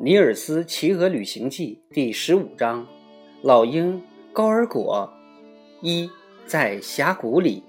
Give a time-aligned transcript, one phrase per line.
[0.02, 2.86] 《尼尔斯骑鹅旅行记》第十五章：
[3.40, 5.10] 老鹰高尔果
[5.80, 6.10] 一
[6.44, 7.62] 在峡谷里，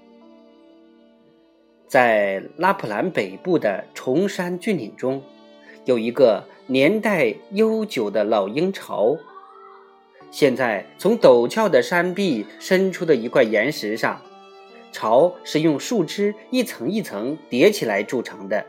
[1.86, 5.22] 在拉普兰北部的崇山峻岭中，
[5.86, 9.16] 有一个年代悠久的老鹰巢。
[10.30, 14.20] 现在，从陡峭的山壁伸出的一块岩石上，
[14.92, 18.66] 巢是用树枝一层一层叠起来筑成的。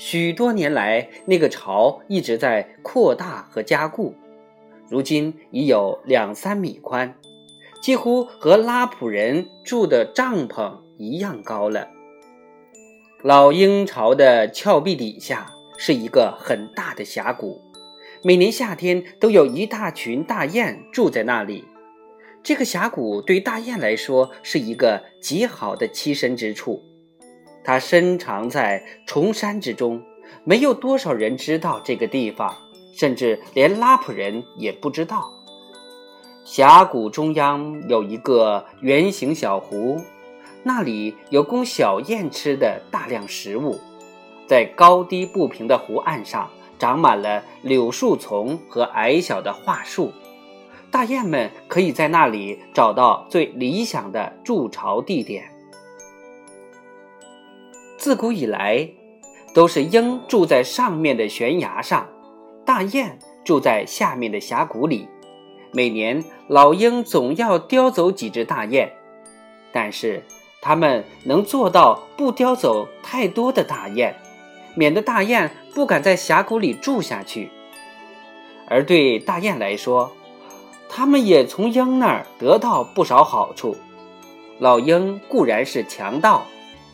[0.00, 4.14] 许多年来，那个巢一直在扩大和加固，
[4.88, 7.14] 如今已有两三米宽，
[7.82, 11.88] 几乎和拉普人住的帐篷一样高了。
[13.22, 17.60] 老鹰巢的峭壁底下是一个很大的峡谷，
[18.24, 21.66] 每年夏天都有一大群大雁住在那里。
[22.42, 26.82] 这个峡谷对大雁来说是一个极好的栖身之处。
[27.62, 30.02] 它深藏在崇山之中，
[30.44, 32.56] 没有多少人知道这个地方，
[32.92, 35.32] 甚至连拉普人也不知道。
[36.44, 40.00] 峡谷中央有一个圆形小湖，
[40.62, 43.78] 那里有供小雁吃的大量食物。
[44.46, 50.12] 在高低不平的湖岸上，长满了柳树丛和矮小的桦树，
[50.90, 55.49] 大雁们可以在那里找到最理想的筑巢地点。
[58.00, 58.88] 自古以来，
[59.52, 62.08] 都是鹰住在上面的悬崖上，
[62.64, 65.06] 大雁住在下面的峡谷里。
[65.70, 68.90] 每年老鹰总要叼走几只大雁，
[69.70, 70.24] 但是
[70.62, 74.14] 它们能做到不叼走太多的大雁，
[74.74, 77.50] 免得大雁不敢在峡谷里住下去。
[78.66, 80.10] 而对大雁来说，
[80.88, 83.76] 它们也从鹰那儿得到不少好处。
[84.58, 86.46] 老鹰固然是强盗，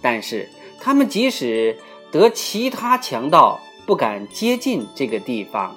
[0.02, 0.48] 但是。
[0.80, 1.76] 他们即使
[2.10, 5.76] 得其他强盗不敢接近这个地方。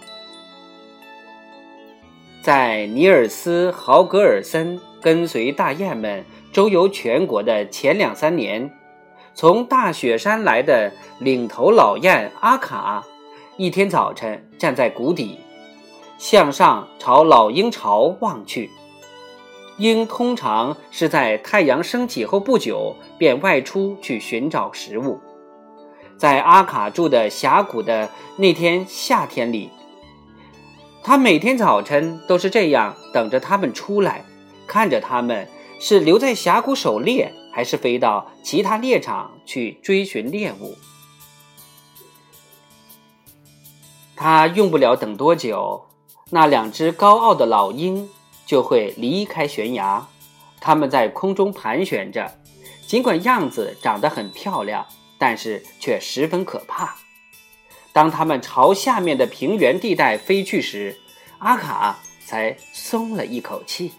[2.41, 6.23] 在尼尔斯·豪格尔森跟随大雁们
[6.53, 8.71] 周游全国的前两三年，
[9.33, 13.03] 从大雪山来的领头老雁阿卡，
[13.57, 15.39] 一天早晨站在谷底，
[16.17, 18.69] 向上朝老鹰巢望去。
[19.79, 25.19] 鹰通常是在太阳升起后不久便外出去寻找食物。
[26.17, 29.69] 在阿卡住的峡谷的那天夏天里，
[31.01, 34.25] 他每天早晨都是这样等着他们出来，
[34.67, 35.47] 看着他们
[35.79, 40.75] 是留在峡谷狩猎，还是飞到其他猎场去追寻猎物。
[44.17, 45.85] 他用不了等多久，
[46.31, 48.09] 那两只高傲的老鹰。
[48.49, 50.07] 就会离开悬崖，
[50.59, 52.33] 它们在空中盘旋着，
[52.87, 54.87] 尽管样子长得很漂亮，
[55.19, 56.95] 但是却十分可怕。
[57.93, 60.97] 当它们朝下面的平原地带飞去时，
[61.37, 63.91] 阿卡才松了一口气。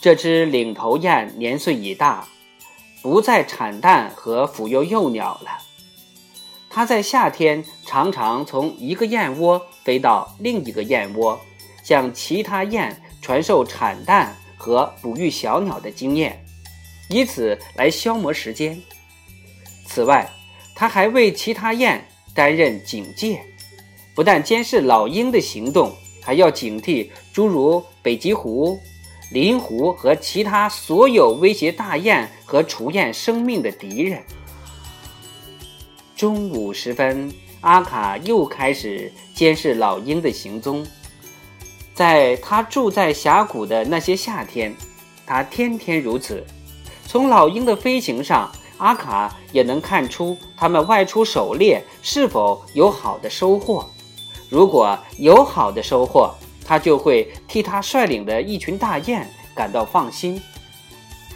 [0.00, 2.26] 这只领头雁年岁已大，
[3.00, 5.58] 不再产蛋和抚幼幼鸟了。
[6.68, 11.40] 它在夏天常常从一个燕窝飞到另一个燕窝。
[11.82, 16.44] 向其他雁传授产蛋和哺育小鸟的经验，
[17.08, 18.80] 以此来消磨时间。
[19.86, 20.30] 此外，
[20.74, 23.42] 他还为其他雁担任警戒，
[24.14, 25.92] 不但监视老鹰的行动，
[26.22, 28.78] 还要警惕诸如北极狐、
[29.32, 34.22] 林狐和其他所有威胁大雁和雏雁生命的敌人。
[36.16, 37.32] 中午时分，
[37.62, 40.86] 阿卡又开始监视老鹰的行踪。
[42.00, 44.74] 在他住在峡谷的那些夏天，
[45.26, 46.42] 他天天如此。
[47.06, 53.86] 从老鹰的飞行上，阿卡也能看出他们外出狩猎是否有好的收获。
[54.48, 56.34] 如果有好的收获，
[56.64, 60.40] 他就会替他率领的一群大雁感到放心。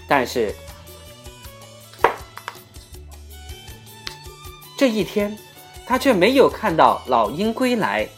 [0.09, 0.55] 但是
[4.79, 5.37] 这一天，
[5.85, 8.09] 他却没有看到老鹰归来。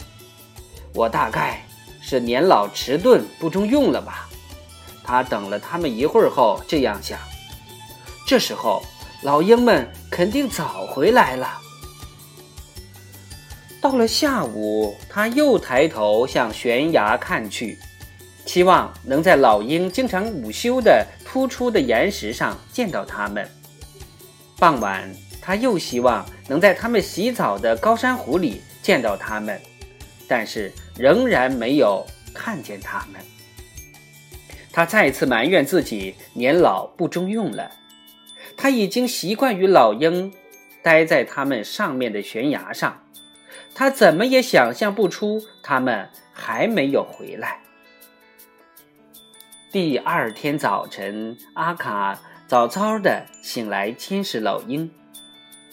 [0.95, 1.66] 我大概。
[2.09, 4.29] 是年老迟钝不中用了吧？
[5.03, 7.19] 他等了他们一会儿后这样想。
[8.29, 8.81] 这时候
[9.23, 11.59] 老鹰们肯定早回来了。
[13.81, 17.77] 到了下午，他又抬头向悬崖看去，
[18.45, 23.51] 期望能在老鹰经常午休的突出的岩石上见到它们。
[24.61, 25.13] 傍晚，
[25.43, 29.61] 他又希望能在他们洗澡的高山湖里见到它们。
[30.29, 33.21] 但是仍然没有看见他们。
[34.73, 37.71] 他再次埋怨自己年老不中用了。
[38.57, 40.33] 他已经习惯于老鹰
[40.83, 43.03] 待在他们上面的悬崖上，
[43.75, 47.61] 他怎么也想象不出他们还没有回来。
[49.73, 54.91] 第二天早晨，阿卡早早的醒来监视老鹰，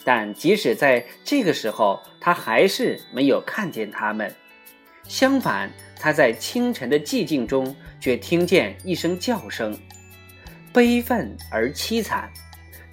[0.04, 4.34] 但即使在这个时候，他还是没有看见他们。
[5.08, 5.70] 相反，
[6.00, 9.78] 他在清晨的寂静中却听见一声叫声，
[10.72, 12.30] 悲愤而凄惨，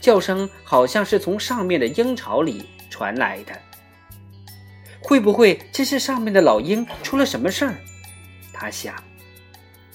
[0.01, 3.53] 叫声好像是从上面的鹰巢里传来的。
[5.01, 7.75] 会不会这是上面的老鹰出了什么事儿？
[8.53, 8.95] 他想。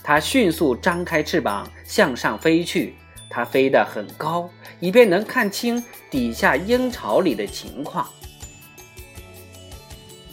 [0.02, 2.96] 他迅速张开翅膀向上飞去，
[3.28, 4.48] 他飞得很高，
[4.80, 8.08] 以便能看清底下鹰巢里的情况。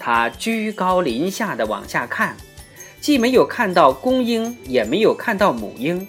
[0.04, 2.36] 他居高临下的往下看，
[3.00, 6.04] 既没有看到公鹰，也没有看到母鹰，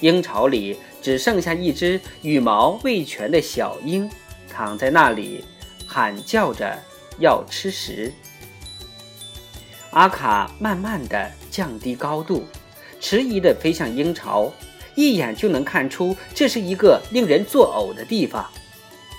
[0.00, 4.06] 鹰巢里只剩下一只羽毛未全的小鹰，
[4.52, 5.42] 躺在那里，
[5.86, 6.78] 喊叫着
[7.20, 8.12] 要吃食。
[9.92, 12.44] 阿卡慢慢的降低高度。
[13.00, 14.52] 迟疑地飞向鹰巢，
[14.94, 18.44] 一眼就能看出这是一个令人作呕的地方，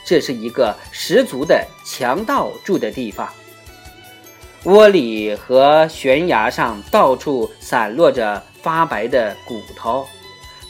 [0.06, 3.28] 这是一个十足的强盗住的地方。
[4.66, 10.06] 窝里和悬崖上到处散落着发白的骨头、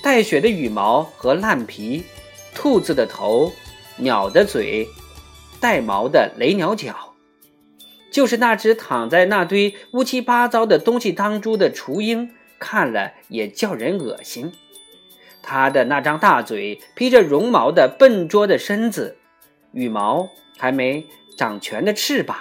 [0.04, 2.04] 带血的羽毛和烂皮、
[2.54, 3.52] 兔子的头、
[3.98, 4.88] 鸟的嘴、
[5.60, 7.16] 带毛的雷鸟脚，
[8.12, 12.32] 就是那只躺在那堆乌七八糟的东西当中的雏鹰。
[12.60, 14.52] 看了也叫人恶心。
[15.42, 19.18] 它的那张大嘴，披着绒毛的笨拙的身子，
[19.72, 21.08] 羽毛还没
[21.38, 22.38] 长全的翅膀，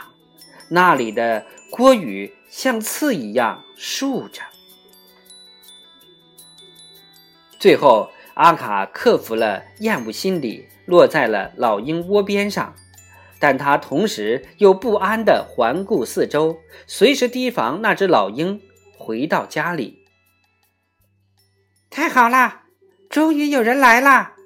[0.71, 4.43] 那里的郭羽像刺一样竖着。
[7.59, 12.75] 最后，阿卡克服了厌恶心理，落在了老鹰窝边上，
[13.41, 18.63] 但他同时又不安地环顾四周，随时提防那只老鹰
[18.97, 20.07] 回到家里。
[21.91, 22.65] 太好啦，
[23.11, 24.37] 终于有人来啦！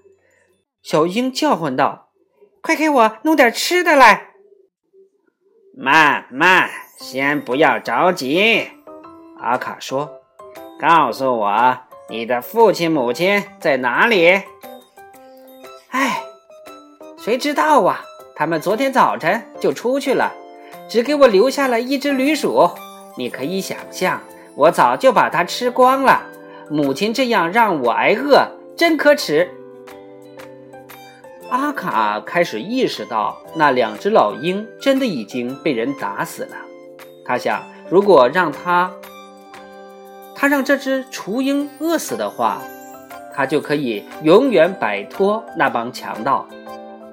[0.82, 2.12] 小鹰叫唤道
[2.62, 4.30] ：“快给我弄点吃的来！”
[5.74, 8.68] 慢慢，先不要着急。”
[9.40, 10.20] 阿卡说
[10.78, 11.78] ：“告诉我，
[12.08, 14.42] 你的父亲母亲在哪里？”
[15.90, 16.22] 哎，
[17.16, 18.04] 谁知道啊？
[18.34, 20.32] 他们昨天早晨就出去了，
[20.88, 22.70] 只给我留下了一只驴鼠。
[23.16, 24.20] 你可以想象，
[24.56, 26.22] 我早就把它吃光了。
[26.70, 28.46] 母亲这样让我挨饿，
[28.76, 29.50] 真可耻。
[31.52, 36.56] 阿卡开始意识到，那两只老鹰真的已经被人打死了。
[37.26, 38.90] 他想，如果让他，
[40.34, 42.62] 他让这只雏鹰饿死的话，
[43.34, 46.48] 他就可以永远摆脱那帮强盗。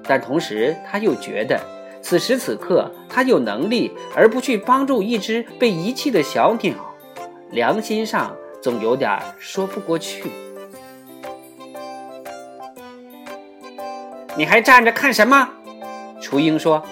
[0.04, 1.60] 但同时，他又觉得，
[2.00, 6.74] 此时此刻他有能力而不去帮助一只被遗弃的小鸟，
[7.50, 8.34] 良心上。
[8.62, 10.49] 总有点说不过去。
[14.36, 15.48] 你还站着看什么？
[16.20, 16.82] 雏鹰说：“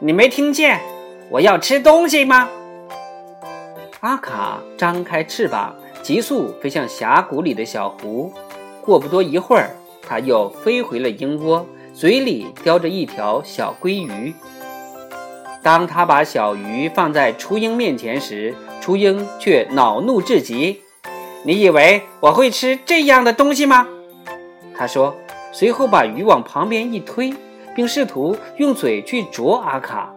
[0.00, 0.80] 你没听见
[1.30, 2.48] 我要吃东西吗？”
[4.00, 8.32] 阿卡张开翅膀，急速飞向峡谷里的小湖。
[8.80, 11.64] 过不多一会儿，它又飞回了鹰窝，
[11.94, 14.34] 嘴里叼着一条小鲑鱼。
[15.62, 20.82] 当他把小鱼放在雏鹰面前时，雏鹰却恼怒至极。
[21.44, 23.86] 你以为我会吃这样的东西吗？
[24.74, 25.16] 他说，
[25.52, 27.32] 随后把鱼往旁边一推，
[27.76, 30.12] 并试图用嘴去啄阿卡。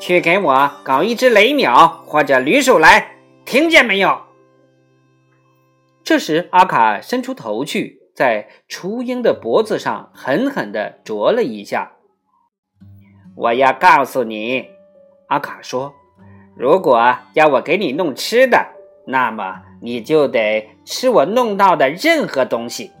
[0.00, 3.14] 去给我搞一只雷鸟或者驴鼠来，
[3.44, 4.22] 听见没有？
[6.02, 11.92] 这时，阿卡伸出头去，在雏鹰的脖子上狠狠地啄了一下。
[13.36, 14.66] 我要告诉你，
[15.28, 15.94] 阿卡说，
[16.56, 18.66] 如果要我给你弄吃的，
[19.06, 19.62] 那么。
[19.84, 22.92] 你就得吃我弄到的任何东西，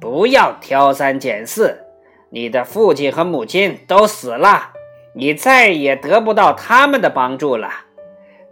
[0.00, 1.84] 不要挑三拣四。
[2.30, 4.72] 你的父亲和母亲都死了，
[5.14, 7.68] 你再也得不到他们的帮助了。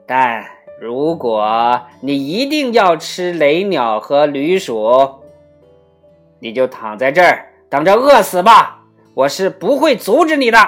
[0.07, 0.45] 但
[0.81, 5.21] 如果你一定要吃雷鸟和驴鼠，
[6.41, 8.85] 你就躺在这儿等着饿死吧！
[9.15, 10.59] 我是不会阻止你的。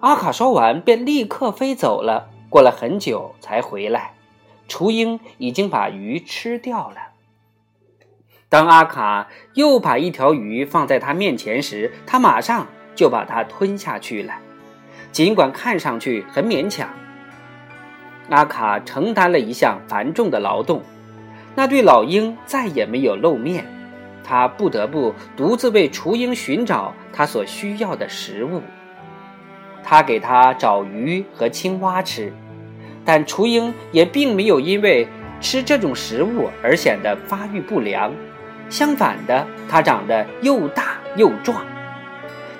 [0.00, 2.30] 阿卡说完，便立刻飞走了。
[2.50, 4.14] 过了很久才回来。
[4.68, 7.13] 雏鹰已经把鱼吃掉了。
[8.54, 14.34] 当阿卡又把一条鱼放在他面前时，他马上就把它吞下去了，
[15.10, 16.88] 尽管看上去很勉强。
[18.28, 20.82] 阿卡承担了一项繁重的劳动，
[21.56, 23.66] 那对老鹰再也没有露面，
[24.22, 28.62] 他不得不独自为雏鹰寻找他所需要的食物。
[29.82, 32.32] 他给他找鱼和青蛙吃，
[33.04, 35.08] 但雏鹰也并没有因为
[35.40, 38.12] 吃这种食物而显得发育不良，
[38.68, 41.64] 相反的，他长得又大又壮。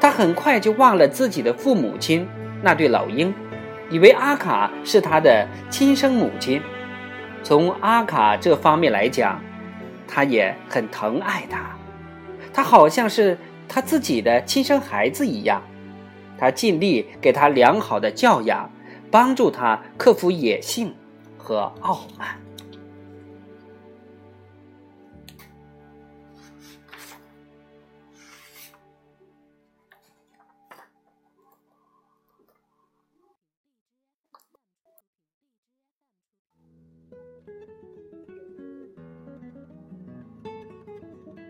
[0.00, 2.28] 他很快就忘了自己的父母亲
[2.62, 3.34] 那对老鹰，
[3.90, 6.60] 以为阿卡是他的亲生母亲。
[7.42, 9.40] 从阿卡这方面来讲，
[10.06, 11.60] 他也很疼爱他，
[12.52, 13.36] 他好像是
[13.68, 15.62] 他自己的亲生孩子一样。
[16.36, 18.70] 他尽力给他良好的教养，
[19.10, 20.94] 帮助他克服野性
[21.38, 22.28] 和傲慢。